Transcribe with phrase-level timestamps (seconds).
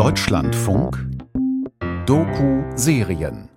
[0.00, 0.96] Deutschlandfunk
[2.06, 3.50] Doku-Serien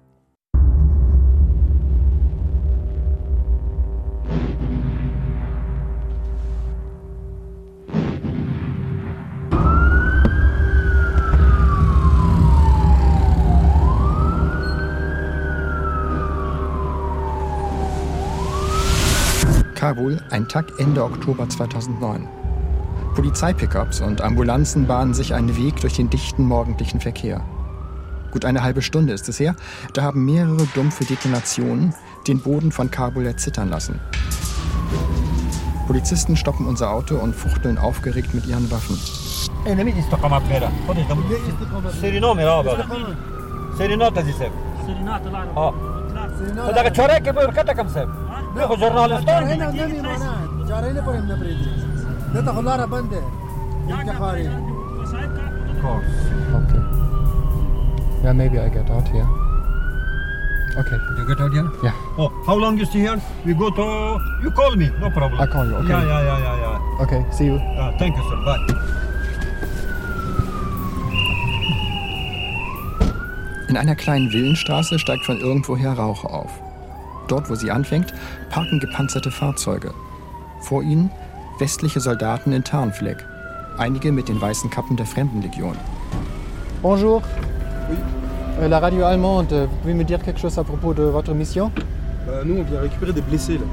[19.75, 22.42] Kabul, ein Tag Ende Oktober 2009.
[23.15, 27.41] Polizeipickups und Ambulanzen bahnen sich einen Weg durch den dichten morgendlichen Verkehr.
[28.31, 29.55] Gut eine halbe Stunde ist es her,
[29.93, 31.93] da haben mehrere dumpfe Detonationen
[32.27, 33.99] den Boden von Kabul erzittern lassen.
[35.85, 38.97] Polizisten stoppen unser Auto und fuchteln aufgeregt mit ihren Waffen.
[56.57, 56.81] Okay.
[58.23, 59.27] Yeah, maybe I get out here.
[60.75, 60.97] Okay.
[61.17, 61.69] You get out here?
[61.83, 61.93] Yeah.
[62.17, 63.21] Oh, how long you stay here?
[63.45, 64.19] We go to.
[64.41, 65.39] You call me, no problem.
[65.39, 65.89] I call you, okay.
[65.89, 67.03] Yeah, yeah, yeah, yeah, yeah.
[67.03, 67.55] Okay, see you.
[67.55, 68.37] Uh, thank you, sir.
[68.43, 68.57] Bye.
[73.69, 76.51] In einer kleinen Villenstraße steigt von irgendwoher Rauch auf.
[77.27, 78.13] Dort, wo sie anfängt,
[78.49, 79.93] parken gepanzerte Fahrzeuge.
[80.61, 81.11] Vor ihnen
[81.59, 83.25] westliche Soldaten in Tarnfleck.
[83.77, 85.75] Einige mit den weißen Kappen der Fremdenlegion.
[86.81, 87.21] Bonjour.
[88.59, 91.33] Euh, la radio allemande, euh, vous pouvez me dire quelque chose à propos de votre
[91.33, 91.71] mission
[92.27, 93.65] Bah, nous, on vient récupérer des blessés là.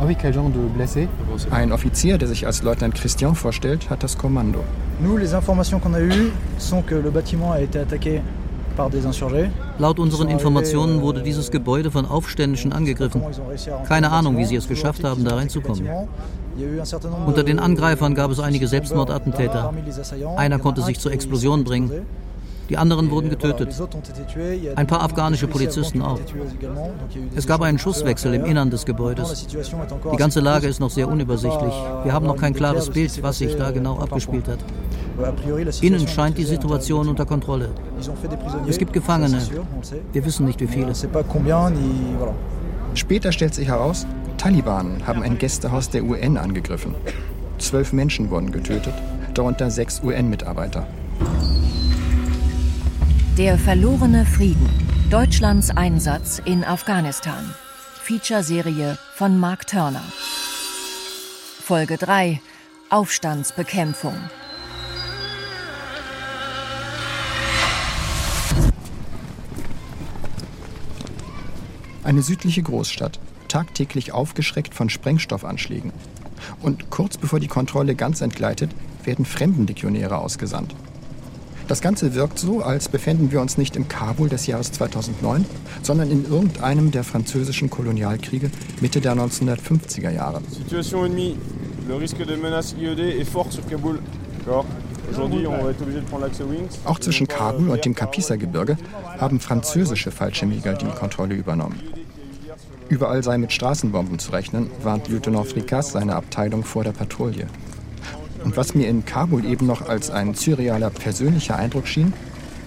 [0.00, 1.08] Ah oui, quel genre de blessé
[1.52, 4.60] Ein Offizier, der sich als Leutnant Christian vorstellt, hat das Kommando.
[5.00, 8.20] Nous, les informations qu'on a eues sont que le bâtiment a été attaqué
[8.76, 9.50] par des insurgés.
[9.78, 13.22] Laut unseren Informationen wurde dieses Gebäude von Aufständischen angegriffen.
[13.86, 15.86] Keine Ahnung, wie sie es geschafft haben, da reinzukommen.
[17.26, 19.72] Unter den Angreifern gab es einige Selbstmordattentäter.
[20.36, 21.90] Einer konnte sich zur Explosion bringen.
[22.70, 23.74] Die anderen wurden getötet.
[24.74, 26.18] Ein paar afghanische Polizisten auch.
[27.34, 29.46] Es gab einen Schusswechsel im Innern des Gebäudes.
[30.12, 31.74] Die ganze Lage ist noch sehr unübersichtlich.
[32.04, 34.58] Wir haben noch kein klares Bild, was sich da genau abgespielt hat.
[35.82, 37.68] Innen scheint die Situation unter Kontrolle.
[38.66, 39.40] Es gibt Gefangene.
[40.12, 40.92] Wir wissen nicht, wie viele.
[42.94, 44.06] Später stellt sich heraus,
[44.38, 46.94] Taliban haben ein Gästehaus der UN angegriffen.
[47.58, 48.94] Zwölf Menschen wurden getötet,
[49.34, 50.86] darunter sechs UN-Mitarbeiter.
[53.36, 54.68] Der verlorene Frieden.
[55.10, 57.54] Deutschlands Einsatz in Afghanistan.
[58.02, 60.02] Feature-Serie von Mark Turner.
[61.60, 62.40] Folge 3.
[62.90, 64.14] Aufstandsbekämpfung.
[72.04, 75.90] Eine südliche Großstadt, tagtäglich aufgeschreckt von Sprengstoffanschlägen.
[76.60, 78.70] Und kurz bevor die Kontrolle ganz entgleitet,
[79.04, 80.74] werden Fremdenlegionäre ausgesandt.
[81.66, 85.46] Das Ganze wirkt so, als befänden wir uns nicht im Kabul des Jahres 2009,
[85.82, 88.50] sondern in irgendeinem der französischen Kolonialkriege
[88.82, 90.42] Mitte der 1950er Jahre.
[90.50, 91.36] Situation ennemie.
[91.88, 93.98] Le risque de menace IED est fort sur Kaboul.
[94.46, 94.66] D'accord
[96.84, 98.76] Auch zwischen Kabul und dem Kapisa-Gebirge
[99.18, 101.80] haben französische Fallschirmjäger die Kontrolle übernommen.
[102.88, 107.46] Überall sei mit Straßenbomben zu rechnen, warnt Lieutenant Frikas seine Abteilung vor der Patrouille.
[108.44, 112.12] Und was mir in Kabul eben noch als ein surrealer persönlicher Eindruck schien,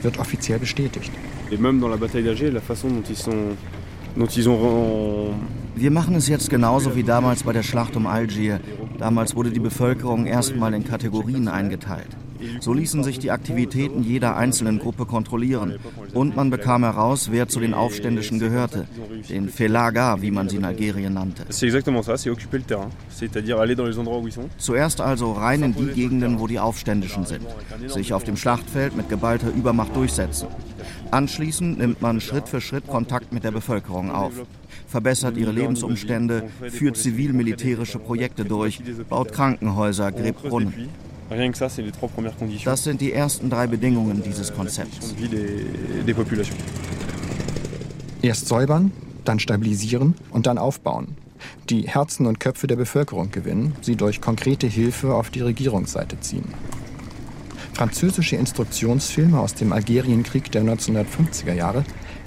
[0.02, 1.12] wird offiziell bestätigt.
[5.76, 8.60] Wir machen es jetzt genauso wie damals bei der Schlacht um Algier.
[8.98, 12.10] Damals wurde die Bevölkerung erstmal in Kategorien eingeteilt.
[12.60, 15.76] So ließen sich die Aktivitäten jeder einzelnen Gruppe kontrollieren.
[16.14, 18.88] Und man bekam heraus, wer zu den Aufständischen gehörte.
[19.30, 21.46] Den Felaga, wie man sie in Algerien nannte.
[24.58, 27.46] Zuerst also rein in die Gegenden, wo die Aufständischen sind.
[27.88, 30.48] Sich auf dem Schlachtfeld mit geballter Übermacht durchsetzen.
[31.12, 34.34] Anschließend nimmt man Schritt für Schritt Kontakt mit der Bevölkerung auf.
[34.88, 40.90] Verbessert ihre Lebensumstände, führt zivil-militärische Projekte durch, baut Krankenhäuser, gräbt Brunnen.
[41.30, 45.14] Das sind die ersten drei Bedingungen dieses Konzepts.
[48.22, 48.92] Erst säubern,
[49.26, 51.18] dann stabilisieren und dann aufbauen.
[51.70, 56.54] Die Herzen und Köpfe der Bevölkerung gewinnen, sie durch konkrete Hilfe auf die Regierungsseite ziehen.
[57.74, 61.84] Französische Instruktionsfilme aus dem Algerienkrieg der 1950er Jahre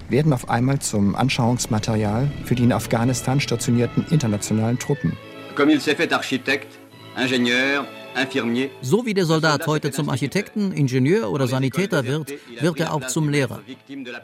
[0.09, 5.17] werden auf einmal zum Anschauungsmaterial für die in Afghanistan stationierten internationalen Truppen.
[5.57, 6.79] Comme il s'est fait architecte,
[7.17, 7.85] ingénieur.
[8.83, 13.29] So wie der Soldat heute zum Architekten, Ingenieur oder Sanitäter wird, wird er auch zum
[13.29, 13.61] Lehrer.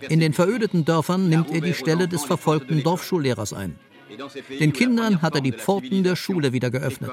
[0.09, 3.79] In den verödeten Dörfern nimmt er die Stelle des verfolgten Dorfschullehrers ein.
[4.61, 7.11] Den Kindern hat er die Pforten der Schule wieder geöffnet.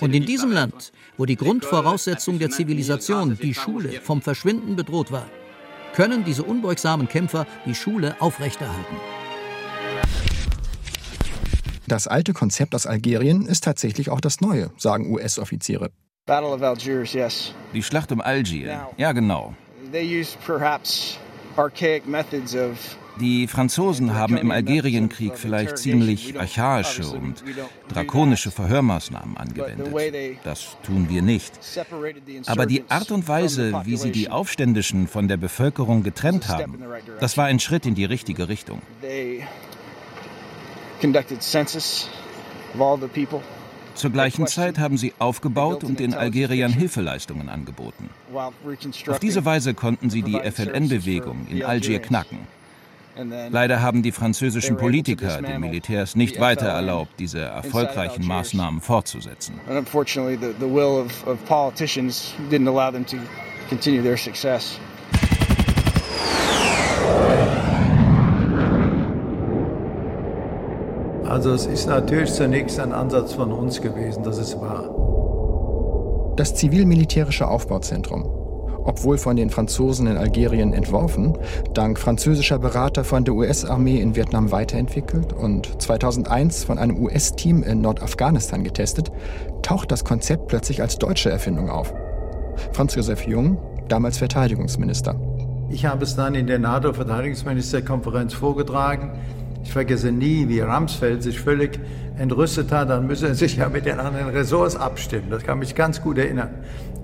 [0.00, 5.28] Und in diesem Land, wo die Grundvoraussetzung der Zivilisation, die Schule, vom Verschwinden bedroht war,
[5.94, 8.96] können diese unbeugsamen Kämpfer die Schule aufrechterhalten.
[11.88, 15.90] Das alte Konzept aus Algerien ist tatsächlich auch das neue, sagen US-Offiziere.
[17.72, 19.54] Die Schlacht um Algier, ja genau.
[23.20, 27.42] Die Franzosen haben im Algerienkrieg vielleicht ziemlich archaische und
[27.88, 29.88] drakonische Verhörmaßnahmen angewendet.
[30.44, 31.52] Das tun wir nicht.
[32.46, 36.78] Aber die Art und Weise, wie sie die Aufständischen von der Bevölkerung getrennt haben,
[37.18, 38.82] das war ein Schritt in die richtige Richtung.
[43.94, 48.10] Zur gleichen Zeit haben sie aufgebaut und den Algeriern Hilfeleistungen angeboten.
[48.32, 52.38] Auf diese Weise konnten sie die FLN-Bewegung in Algier knacken.
[53.50, 59.54] Leider haben die französischen Politiker den Militärs nicht weiter erlaubt, diese erfolgreichen Maßnahmen fortzusetzen.
[71.28, 76.34] Also es ist natürlich zunächst ein Ansatz von uns gewesen, das ist wahr.
[76.36, 78.38] Das zivil-militärische Aufbauzentrum
[78.88, 81.36] obwohl von den Franzosen in Algerien entworfen,
[81.74, 87.82] dank französischer Berater von der US-Armee in Vietnam weiterentwickelt und 2001 von einem US-Team in
[87.82, 89.12] Nordafghanistan getestet,
[89.60, 91.92] taucht das Konzept plötzlich als deutsche Erfindung auf.
[92.72, 93.58] Franz Josef Jung,
[93.88, 95.20] damals Verteidigungsminister.
[95.68, 99.12] Ich habe es dann in der NATO-Verteidigungsministerkonferenz vorgetragen.
[99.62, 101.78] Ich vergesse nie, wie Ramsfeld sich völlig
[102.18, 102.90] entrüstet hat.
[102.90, 105.30] Dann müsse er sich ja mit den anderen Ressorts abstimmen.
[105.30, 106.50] Das kann mich ganz gut erinnern.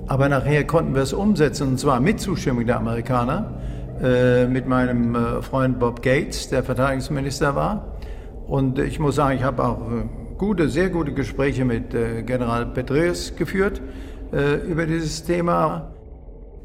[0.06, 3.60] Aber nachher konnten wir es umsetzen, und zwar mit Zustimmung der Amerikaner,
[4.02, 7.98] äh, mit meinem äh, Freund Bob Gates, der Verteidigungsminister war.
[8.46, 10.04] Und ich muss sagen, ich habe auch äh,
[10.36, 13.80] gute, sehr gute Gespräche mit äh, General Petraeus geführt
[14.32, 15.94] äh, über dieses Thema.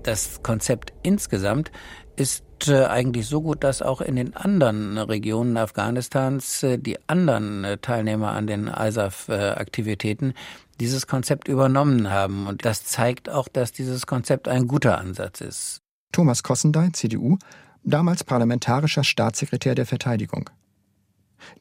[0.03, 1.71] Das Konzept insgesamt
[2.15, 8.31] ist äh, eigentlich so gut, dass auch in den anderen Regionen Afghanistans die anderen Teilnehmer
[8.31, 10.33] an den ISAF-Aktivitäten
[10.79, 12.47] dieses Konzept übernommen haben.
[12.47, 15.81] Und das zeigt auch, dass dieses Konzept ein guter Ansatz ist.
[16.11, 17.37] Thomas Kossendey, CDU,
[17.83, 20.49] damals parlamentarischer Staatssekretär der Verteidigung.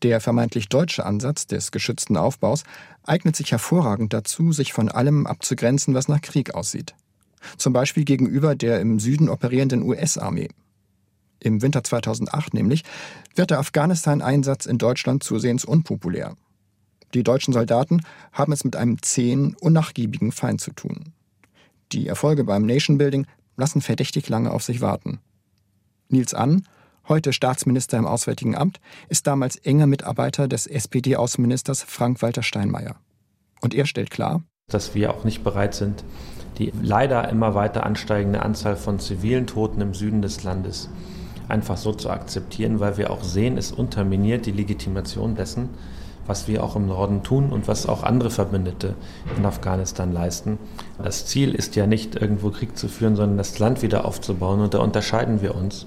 [0.02, 2.64] Der vermeintlich deutsche Ansatz des geschützten Aufbaus
[3.04, 6.94] eignet sich hervorragend dazu, sich von allem abzugrenzen, was nach Krieg aussieht.
[7.56, 10.48] Zum Beispiel gegenüber der im Süden operierenden US-Armee.
[11.40, 12.84] Im Winter 2008 nämlich
[13.34, 16.36] wird der Afghanistan-Einsatz in Deutschland zusehends unpopulär.
[17.14, 18.02] Die deutschen Soldaten
[18.32, 21.12] haben es mit einem zähen, unnachgiebigen Feind zu tun.
[21.92, 23.26] Die Erfolge beim Nation Building
[23.56, 25.20] lassen verdächtig lange auf sich warten.
[26.08, 26.64] Nils Ann,
[27.08, 32.96] heute Staatsminister im Auswärtigen Amt, ist damals enger Mitarbeiter des SPD-Außenministers Frank-Walter Steinmeier.
[33.60, 36.04] Und er stellt klar, dass wir auch nicht bereit sind,
[36.58, 40.90] die leider immer weiter ansteigende Anzahl von zivilen Toten im Süden des Landes
[41.48, 45.70] einfach so zu akzeptieren, weil wir auch sehen, es unterminiert die Legitimation dessen,
[46.26, 48.94] was wir auch im Norden tun und was auch andere Verbündete
[49.36, 50.58] in Afghanistan leisten.
[51.02, 54.74] Das Ziel ist ja nicht irgendwo Krieg zu führen, sondern das Land wieder aufzubauen und
[54.74, 55.86] da unterscheiden wir uns.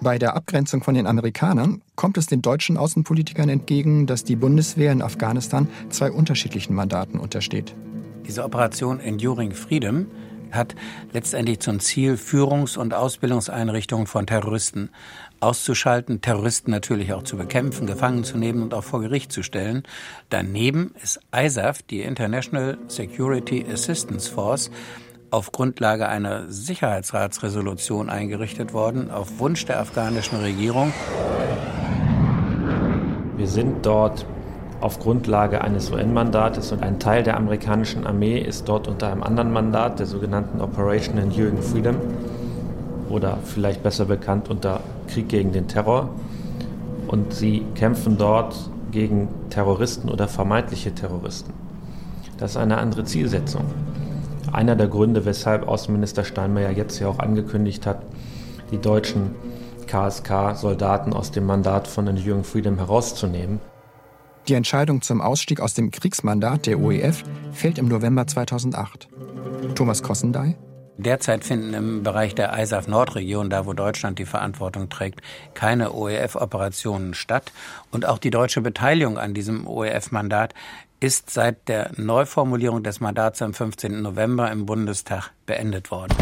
[0.00, 4.90] Bei der Abgrenzung von den Amerikanern kommt es den deutschen Außenpolitikern entgegen, dass die Bundeswehr
[4.90, 7.76] in Afghanistan zwei unterschiedlichen Mandaten untersteht.
[8.26, 10.06] Diese Operation Enduring Freedom
[10.52, 10.74] hat
[11.12, 14.90] letztendlich zum Ziel, Führungs- und Ausbildungseinrichtungen von Terroristen
[15.40, 19.82] auszuschalten, Terroristen natürlich auch zu bekämpfen, gefangen zu nehmen und auch vor Gericht zu stellen.
[20.30, 24.70] Daneben ist ISAF, die International Security Assistance Force,
[25.30, 30.92] auf Grundlage einer Sicherheitsratsresolution eingerichtet worden, auf Wunsch der afghanischen Regierung.
[33.36, 34.26] Wir sind dort
[34.82, 39.52] auf Grundlage eines UN-Mandates und ein Teil der amerikanischen Armee ist dort unter einem anderen
[39.52, 41.96] Mandat, der sogenannten Operation Enduring Freedom
[43.08, 46.08] oder vielleicht besser bekannt unter Krieg gegen den Terror.
[47.06, 48.56] Und sie kämpfen dort
[48.90, 51.52] gegen Terroristen oder vermeintliche Terroristen.
[52.38, 53.64] Das ist eine andere Zielsetzung.
[54.50, 58.02] Einer der Gründe, weshalb Außenminister Steinmeier jetzt ja auch angekündigt hat,
[58.70, 59.34] die deutschen
[59.86, 63.60] KSK-Soldaten aus dem Mandat von Enduring Freedom herauszunehmen.
[64.48, 67.22] Die Entscheidung zum Ausstieg aus dem Kriegsmandat der OEF
[67.52, 69.08] fällt im November 2008.
[69.74, 70.56] Thomas Kossendey
[70.98, 75.20] Derzeit finden im Bereich der ISAF-Nordregion, da wo Deutschland die Verantwortung trägt,
[75.54, 77.50] keine OEF-Operationen statt.
[77.90, 80.54] Und auch die deutsche Beteiligung an diesem OEF-Mandat
[81.00, 84.02] ist seit der Neuformulierung des Mandats am 15.
[84.02, 86.14] November im Bundestag beendet worden.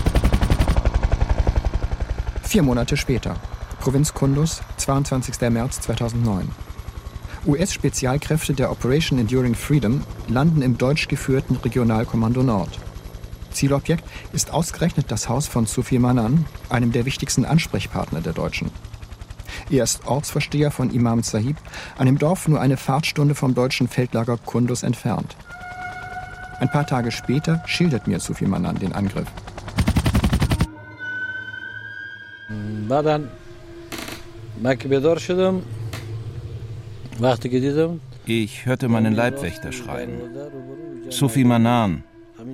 [2.43, 3.37] Vier Monate später.
[3.81, 5.51] Provinz Kunduz, 22.
[5.51, 6.49] März 2009.
[7.47, 12.79] US-Spezialkräfte der Operation Enduring Freedom landen im deutsch geführten Regionalkommando Nord.
[13.51, 18.71] Zielobjekt ist ausgerechnet das Haus von Sufi Manan, einem der wichtigsten Ansprechpartner der Deutschen.
[19.71, 21.57] Er ist Ortsvorsteher von Imam Sahib,
[21.97, 25.37] einem Dorf nur eine Fahrtstunde vom deutschen Feldlager Kunduz entfernt.
[26.59, 29.29] Ein paar Tage später schildert mir Sufi Manan den Angriff.
[38.27, 40.11] Ich hörte meinen Leibwächter schreien.
[41.11, 42.03] Sufi Manan,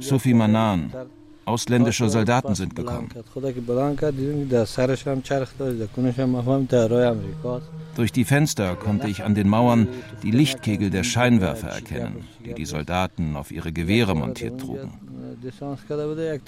[0.00, 0.92] Sufi Manan,
[1.44, 3.08] ausländische Soldaten sind gekommen.
[7.94, 9.88] Durch die Fenster konnte ich an den Mauern
[10.22, 14.92] die Lichtkegel der Scheinwerfer erkennen, die die Soldaten auf ihre Gewehre montiert trugen.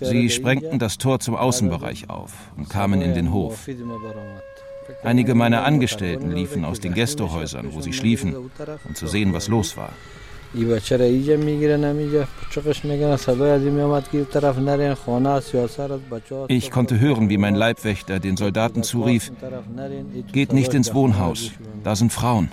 [0.01, 3.69] Sie sprengten das Tor zum Außenbereich auf und kamen in den Hof.
[5.03, 8.35] Einige meiner Angestellten liefen aus den Gästehäusern, wo sie schliefen,
[8.85, 9.93] um zu sehen, was los war.
[16.49, 19.31] Ich konnte hören, wie mein Leibwächter den Soldaten zurief,
[20.33, 21.51] geht nicht ins Wohnhaus,
[21.85, 22.51] da sind Frauen.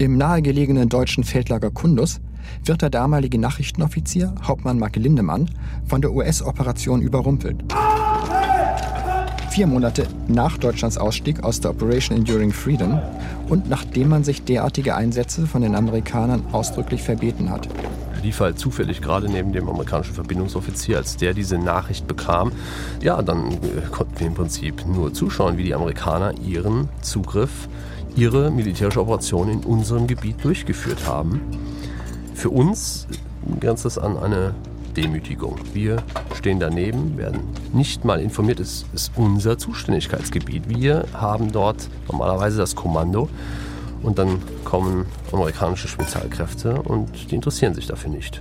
[0.00, 2.20] Im nahegelegenen deutschen Feldlager Kundus
[2.64, 5.50] wird der damalige Nachrichtenoffizier, Hauptmann Mark Lindemann,
[5.86, 7.64] von der US-Operation überrumpelt.
[9.50, 13.00] Vier Monate nach Deutschlands Ausstieg aus der Operation Enduring Freedom
[13.48, 17.68] und nachdem man sich derartige Einsätze von den Amerikanern ausdrücklich verbeten hat.
[18.22, 22.52] Lief halt zufällig gerade neben dem amerikanischen Verbindungsoffizier, als der diese Nachricht bekam.
[23.00, 23.56] Ja, dann äh,
[23.90, 27.68] konnten wir im Prinzip nur zuschauen, wie die Amerikaner ihren Zugriff,
[28.16, 31.40] ihre militärische Operation in unserem Gebiet durchgeführt haben.
[32.38, 33.08] Für uns
[33.58, 34.54] grenzt das an eine
[34.96, 35.56] Demütigung.
[35.72, 35.96] Wir
[36.36, 37.40] stehen daneben, werden
[37.72, 40.68] nicht mal informiert, es ist unser Zuständigkeitsgebiet.
[40.68, 43.28] Wir haben dort normalerweise das Kommando
[44.04, 48.40] und dann kommen amerikanische Spezialkräfte und die interessieren sich dafür nicht.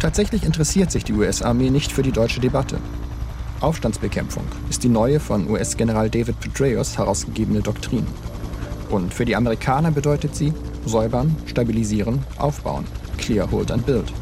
[0.00, 2.78] Tatsächlich interessiert sich die US-Armee nicht für die deutsche Debatte.
[3.60, 8.06] Aufstandsbekämpfung ist die neue von US-General David Petraeus herausgegebene Doktrin.
[8.88, 10.54] Und für die Amerikaner bedeutet sie
[10.86, 12.84] säubern, stabilisieren, aufbauen.
[13.18, 14.12] Clear, hold and build.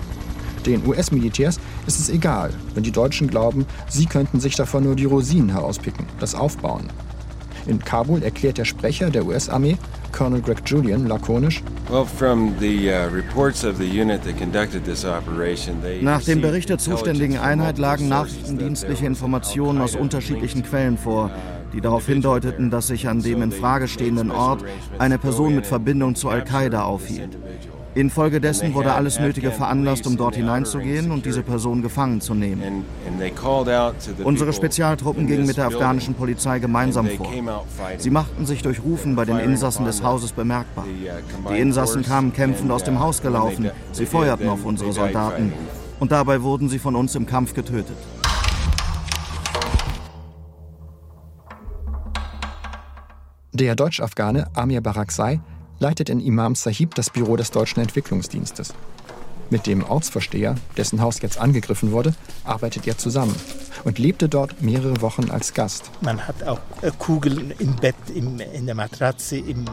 [0.67, 5.07] Den US-Militärs ist es egal, wenn die Deutschen glauben, sie könnten sich davon nur die
[5.07, 6.91] Rosinen herauspicken, das Aufbauen.
[7.67, 9.77] In Kabul erklärt der Sprecher der US-Armee,
[10.13, 12.05] Colonel Greg Julian, lakonisch, uh,
[16.01, 21.31] Nach dem Bericht der zuständigen Einheit lagen nachrichtendienstliche Informationen aus unterschiedlichen Quellen vor,
[21.73, 24.65] die darauf hindeuteten, dass sich an dem in Frage stehenden Ort
[24.99, 27.39] eine Person mit Verbindung zu Al-Qaida aufhielt.
[27.95, 32.85] Infolgedessen wurde alles Nötige veranlasst, um dort hineinzugehen und diese Person gefangen zu nehmen.
[34.23, 37.29] Unsere Spezialtruppen gingen mit der afghanischen Polizei gemeinsam vor.
[37.99, 40.85] Sie machten sich durch Rufen bei den Insassen des Hauses bemerkbar.
[41.51, 43.71] Die Insassen kamen kämpfend aus dem Haus gelaufen.
[43.91, 45.53] Sie feuerten auf unsere Soldaten
[45.99, 47.97] und dabei wurden sie von uns im Kampf getötet.
[53.61, 55.39] Der Deutsch-Afghane Amir Baraksai
[55.81, 58.73] leitet in Imam Sahib das Büro des Deutschen Entwicklungsdienstes.
[59.51, 62.15] Mit dem Ortsvorsteher, dessen Haus jetzt angegriffen wurde,
[62.45, 63.35] arbeitet er zusammen
[63.85, 65.91] und lebte dort mehrere Wochen als Gast.
[66.01, 69.69] Man hat auch äh, Kugeln im Bett, in der Matratze, im äh,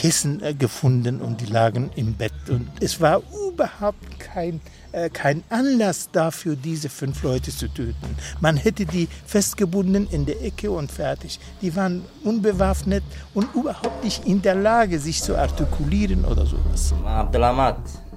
[0.00, 2.32] Kissen äh, gefunden und die lagen im Bett.
[2.48, 8.16] Und es war überhaupt kein äh, kein Anlass dafür, diese fünf Leute zu töten.
[8.40, 11.38] Man hätte die festgebunden in der Ecke und fertig.
[11.60, 13.04] Die waren unbewaffnet
[13.34, 16.94] und überhaupt nicht in der Lage, sich zu artikulieren oder sowas.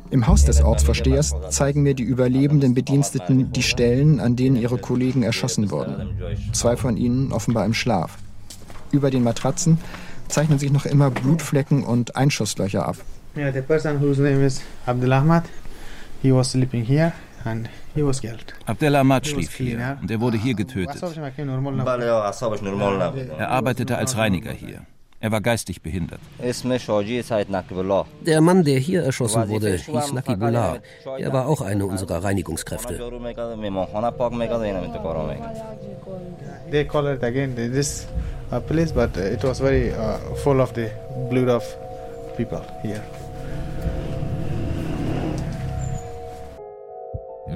[0.10, 5.24] Im Haus des Ortsvorstehers zeigen mir die überlebenden Bediensteten die Stellen, an denen ihre Kollegen
[5.24, 6.18] erschossen wurden.
[6.54, 8.18] Zwei von ihnen offenbar im Schlaf.
[8.92, 9.80] Über den Matratzen
[10.34, 12.98] zeichnen sich noch immer Blutflecken und Einschusslöcher ab.
[13.36, 15.44] Yeah, the person whose name is Abdul Ahmad,
[16.24, 17.12] He was sleeping here
[17.44, 18.54] and he was killed.
[18.66, 21.04] Abdelhamad schlief hier und er wurde hier getötet.
[23.38, 24.86] Er arbeitete als Reiniger hier.
[25.24, 26.20] Er war geistig behindert.
[28.26, 30.80] Der Mann, der hier erschossen wurde, hieß Nakibullah.
[31.18, 33.00] Er war auch einer unserer Reinigungskräfte.
[36.72, 38.06] They call it again this
[38.52, 40.90] uh, place, but uh, it was very uh, full of the
[41.30, 41.64] blood of
[42.36, 43.02] people here.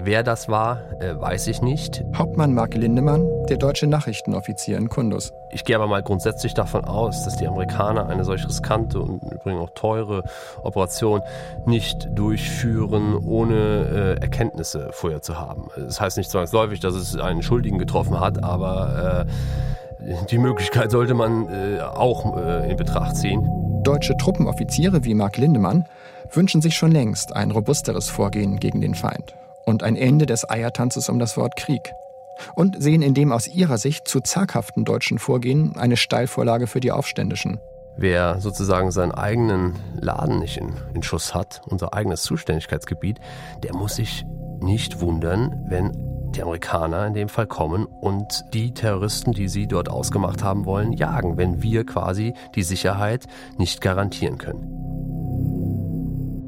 [0.07, 2.01] Wer das war, äh, weiß ich nicht.
[2.15, 5.33] Hauptmann Mark Lindemann, der deutsche Nachrichtenoffizier in Kundus.
[5.51, 9.61] Ich gehe aber mal grundsätzlich davon aus, dass die Amerikaner eine solch riskante und übrigens
[9.61, 10.23] auch teure
[10.63, 11.23] Operation
[11.65, 15.67] nicht durchführen, ohne äh, Erkenntnisse vorher zu haben.
[15.75, 19.27] Das heißt nicht zwangsläufig, dass es einen Schuldigen getroffen hat, aber
[19.99, 23.45] äh, die Möglichkeit sollte man auch in Betracht ziehen.
[23.83, 25.83] Deutsche Truppenoffiziere wie Mark Lindemann
[26.31, 29.35] wünschen sich schon längst ein robusteres Vorgehen gegen den Feind
[29.67, 31.91] und ein Ende des Eiertanzes um das Wort Krieg.
[32.55, 36.91] Und sehen in dem aus ihrer Sicht zu zaghaften deutschen Vorgehen eine Steilvorlage für die
[36.91, 37.59] Aufständischen.
[37.97, 43.19] Wer sozusagen seinen eigenen Laden nicht in, in Schuss hat, unser eigenes Zuständigkeitsgebiet,
[43.63, 44.23] der muss sich
[44.61, 45.91] nicht wundern, wenn
[46.35, 50.93] die Amerikaner in dem Fall kommen und die Terroristen, die sie dort ausgemacht haben wollen,
[50.93, 53.25] jagen, wenn wir quasi die Sicherheit
[53.57, 54.76] nicht garantieren können.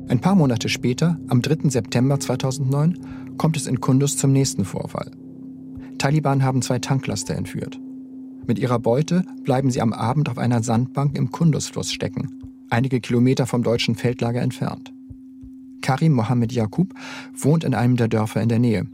[0.10, 1.70] Ein paar Monate später, am 3.
[1.70, 5.12] September 2009, kommt es in Kunduz zum nächsten Vorfall.
[6.00, 7.80] Taliban haben zwei Tanklaster entführt.
[8.48, 13.46] Mit ihrer Beute bleiben sie am Abend auf einer Sandbank im Kunduz-Fluss stecken, einige Kilometer
[13.46, 14.92] vom deutschen Feldlager entfernt.
[15.82, 16.96] Karim Mohammed Yakub
[17.38, 18.88] wohnt in einem der Dörfer in der Nähe.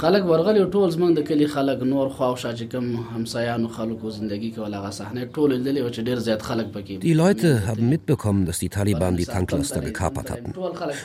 [0.00, 4.12] خلک ورغلي ټول زمونږ د کلی خلک نور خوا او شا چې کوم همسایانو خلکو
[4.18, 7.90] زندگی کې ولا صحنه ټول لیدلې او چې ډیر زیات خلک پکې Die Leute haben
[7.94, 10.54] mitbekommen, dass die Taliban die Tanklaster gekapert hatten.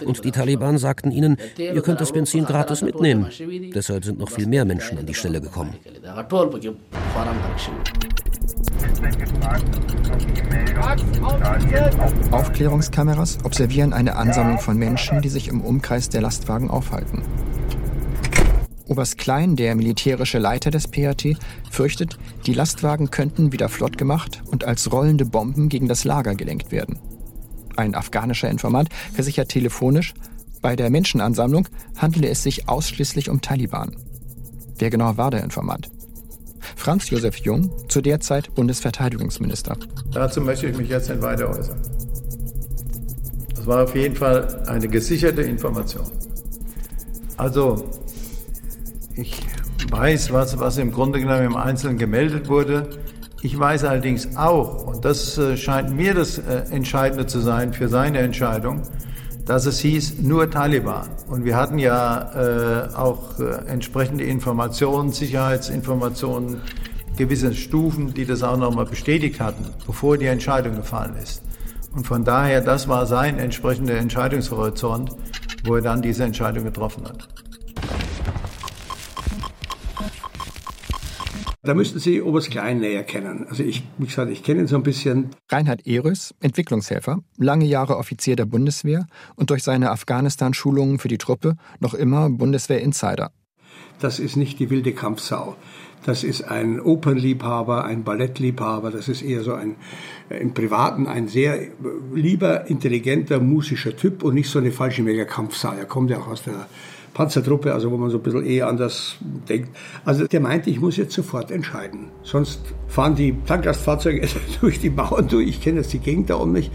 [0.05, 3.27] Und die Taliban sagten ihnen, ihr könnt das Benzin gratis mitnehmen.
[3.75, 5.73] Deshalb sind noch viel mehr Menschen an die Stelle gekommen.
[12.31, 17.21] Aufklärungskameras observieren eine Ansammlung von Menschen, die sich im Umkreis der Lastwagen aufhalten.
[18.88, 21.36] Oberst Klein, der militärische Leiter des PAT,
[21.70, 26.72] fürchtet, die Lastwagen könnten wieder flott gemacht und als rollende Bomben gegen das Lager gelenkt
[26.72, 26.98] werden.
[27.76, 30.14] Ein afghanischer Informant versichert telefonisch,
[30.60, 33.96] bei der Menschenansammlung handele es sich ausschließlich um Taliban.
[34.78, 35.90] Wer genau war der Informant?
[36.76, 39.76] Franz Josef Jung, zu der Zeit Bundesverteidigungsminister.
[40.12, 41.80] Dazu möchte ich mich jetzt nicht weiter äußern.
[43.54, 46.06] Das war auf jeden Fall eine gesicherte Information.
[47.36, 47.84] Also,
[49.16, 49.40] ich
[49.90, 52.88] weiß, was, was im Grunde genommen im Einzelnen gemeldet wurde.
[53.42, 57.88] Ich weiß allerdings auch, und das äh, scheint mir das äh, Entscheidende zu sein für
[57.88, 58.82] seine Entscheidung,
[59.44, 61.08] dass es hieß nur Taliban.
[61.28, 66.60] Und wir hatten ja äh, auch äh, entsprechende Informationen, Sicherheitsinformationen,
[67.16, 71.42] gewisse Stufen, die das auch nochmal bestätigt hatten, bevor die Entscheidung gefallen ist.
[71.94, 75.10] Und von daher, das war sein entsprechender Entscheidungshorizont,
[75.64, 77.41] wo er dann diese Entscheidung getroffen hat.
[81.64, 83.46] Da müssten Sie Oberst Klein näher kennen.
[83.48, 85.30] Also ich, wie gesagt, ich kenne ihn so ein bisschen.
[85.48, 91.56] Reinhard Ehrös, Entwicklungshelfer, lange Jahre Offizier der Bundeswehr und durch seine Afghanistan-Schulungen für die Truppe
[91.78, 93.30] noch immer Bundeswehr-Insider.
[94.00, 95.54] Das ist nicht die wilde Kampfsau.
[96.04, 98.90] Das ist ein Opernliebhaber, ein Ballettliebhaber.
[98.90, 99.76] Das ist eher so ein
[100.30, 101.60] im Privaten ein sehr
[102.12, 105.74] lieber, intelligenter, musischer Typ und nicht so eine falsche Mega-Kampfsau.
[105.74, 106.66] Er kommt ja auch aus der
[107.14, 109.16] Panzertruppe, also wo man so ein bisschen eh anders
[109.48, 109.76] denkt.
[110.04, 112.10] Also der meinte, ich muss jetzt sofort entscheiden.
[112.22, 114.26] Sonst fahren die Tanklastfahrzeuge
[114.60, 115.48] durch die Mauern durch.
[115.48, 116.70] Ich kenne jetzt die Gegend da um mich.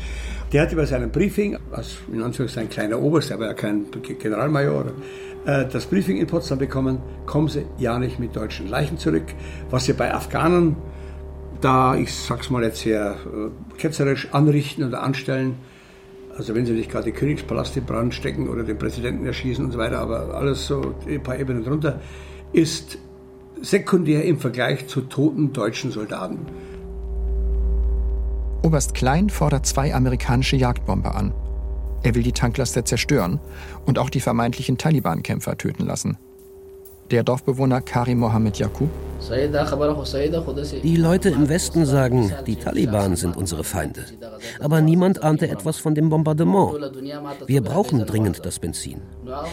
[0.53, 4.85] Der hat über seinen Briefing, als in Anführungszeichen kleiner Oberst, aber ja kein Generalmajor,
[5.45, 9.25] äh, das Briefing in Potsdam bekommen, kommen Sie ja nicht mit deutschen Leichen zurück.
[9.69, 10.77] Was Sie bei Afghanen
[11.59, 15.55] da, ich sag's mal jetzt sehr äh, ketzerisch, anrichten oder anstellen,
[16.37, 19.71] also wenn sie nicht gerade den Königspalast in Brand stecken oder den Präsidenten erschießen und
[19.71, 21.99] so weiter, aber alles so ein paar Ebenen drunter,
[22.53, 22.99] ist
[23.61, 26.45] sekundär im Vergleich zu toten deutschen Soldaten.
[28.61, 31.33] Oberst Klein fordert zwei amerikanische Jagdbomber an.
[32.03, 33.39] Er will die Tanklaster zerstören
[33.85, 36.17] und auch die vermeintlichen Taliban-Kämpfer töten lassen.
[37.09, 38.89] Der Dorfbewohner Karim Mohammed Yakub.
[40.83, 44.05] Die Leute im Westen sagen, die Taliban sind unsere Feinde.
[44.59, 46.73] Aber niemand ahnte etwas von dem Bombardement.
[47.47, 49.01] Wir brauchen dringend das Benzin.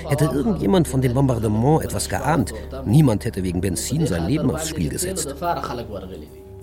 [0.08, 2.52] Hätte irgendjemand von dem Bombardement etwas geahnt,
[2.84, 5.34] niemand hätte wegen Benzin sein Leben aufs Spiel gesetzt.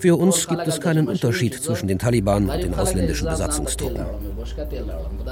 [0.02, 4.04] Für uns gibt es keinen Unterschied zwischen den Taliban und den ausländischen Besatzungstruppen.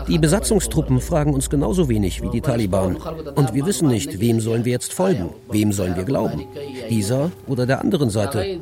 [0.06, 2.94] Die Besatzungstruppen fragen uns genauso wenig wie die Taliban.
[3.34, 6.46] Und wir wissen nicht, wem sollen wir jetzt folgen, wem sollen wir glauben,
[6.88, 8.60] dieser oder der anderen Seite.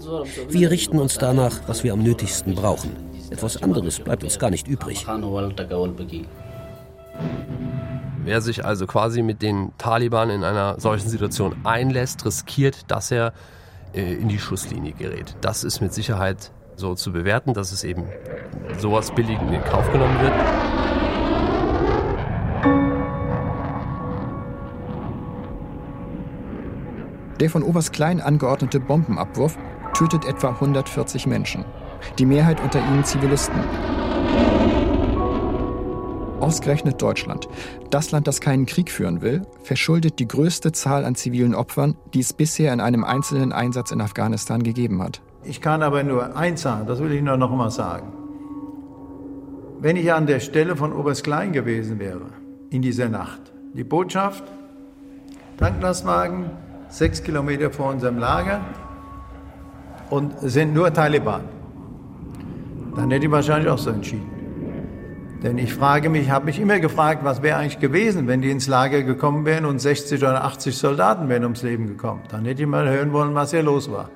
[0.49, 2.97] Wir richten uns danach, was wir am nötigsten brauchen.
[3.29, 5.07] Etwas anderes bleibt uns gar nicht übrig.
[8.25, 13.35] Wer sich also quasi mit den Taliban in einer solchen Situation einlässt, riskiert, dass er
[13.93, 15.35] in die Schusslinie gerät.
[15.41, 18.05] Das ist mit Sicherheit so zu bewerten, dass es eben
[18.79, 20.33] sowas billig in Kauf genommen wird.
[27.41, 29.57] Der von Oberst Klein angeordnete Bombenabwurf
[29.95, 31.65] tötet etwa 140 Menschen.
[32.19, 33.59] Die Mehrheit unter ihnen Zivilisten.
[36.41, 37.49] Ausgerechnet Deutschland,
[37.91, 42.21] das Land, das keinen Krieg führen will, verschuldet die größte Zahl an zivilen Opfern, die
[42.21, 45.21] es bisher in einem einzelnen Einsatz in Afghanistan gegeben hat.
[45.43, 48.13] Ich kann aber nur eins sagen, das will ich nur noch mal sagen.
[49.81, 52.27] Wenn ich an der Stelle von Oberst Klein gewesen wäre,
[52.71, 53.41] in dieser Nacht,
[53.75, 54.45] die Botschaft,
[55.57, 56.51] Tanklastwagen,
[56.89, 58.61] sechs Kilometer vor unserem Lager
[60.09, 61.43] und sind nur Taliban,
[62.95, 64.38] dann hätte ich wahrscheinlich auch so entschieden.
[65.43, 68.67] Denn ich frage mich, habe mich immer gefragt, was wäre eigentlich gewesen, wenn die ins
[68.67, 72.23] Lager gekommen wären und 60 oder 80 Soldaten wären ums Leben gekommen.
[72.29, 74.11] Dann hätte ich mal hören wollen, was hier los war.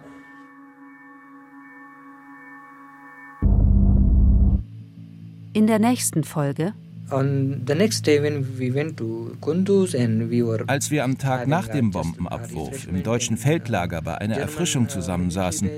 [5.53, 6.73] In der nächsten Folge
[10.69, 15.69] als wir am Tag nach dem Bombenabwurf im deutschen Feldlager bei einer Erfrischung zusammensaßen,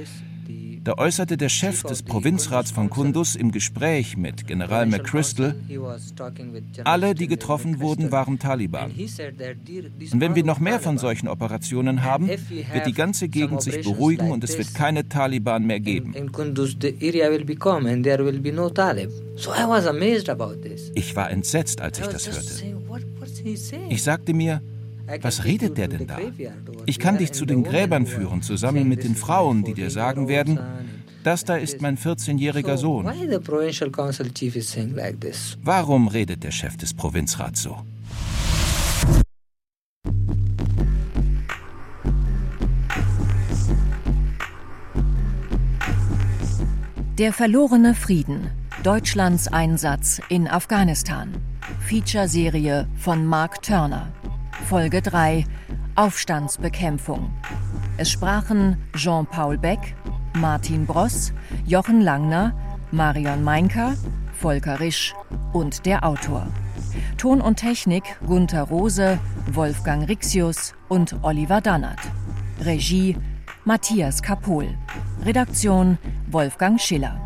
[0.85, 5.55] da äußerte der Chef des Provinzrats von Kunduz im Gespräch mit General McChrystal,
[6.85, 8.91] alle, die getroffen wurden, waren Taliban.
[8.93, 14.31] Und wenn wir noch mehr von solchen Operationen haben, wird die ganze Gegend sich beruhigen
[14.31, 16.15] und es wird keine Taliban mehr geben.
[20.95, 22.75] Ich war entsetzt, als ich das hörte.
[23.89, 24.61] Ich sagte mir,
[25.21, 26.19] was redet der denn da?
[26.87, 30.59] Ich kann dich zu den Gräbern führen, zusammen mit den Frauen, die dir sagen werden,
[31.23, 33.07] das da ist mein 14-jähriger Sohn.
[35.63, 37.79] Warum redet der Chef des Provinzrats so?
[47.19, 48.51] Der verlorene Frieden.
[48.83, 51.33] Deutschlands Einsatz in Afghanistan.
[51.87, 54.13] Feature-Serie von Mark Turner.
[54.65, 55.45] Folge 3
[55.95, 57.31] Aufstandsbekämpfung.
[57.99, 59.95] Es sprachen Jean-Paul Beck,
[60.35, 61.33] Martin Bross,
[61.67, 62.55] Jochen Langner,
[62.91, 63.95] Marion Meinker,
[64.33, 65.15] Volker Risch
[65.53, 66.47] und der Autor.
[67.19, 69.19] Ton und Technik Gunther Rose,
[69.53, 72.01] Wolfgang Rixius und Oliver Dannert.
[72.61, 73.17] Regie
[73.65, 74.69] Matthias Kapohl.
[75.25, 75.99] Redaktion
[76.31, 77.21] Wolfgang Schiller.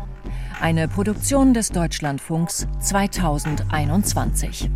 [0.61, 4.69] Eine Produktion des Deutschlandfunks 2021.